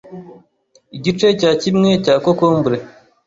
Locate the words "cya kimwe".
1.39-1.89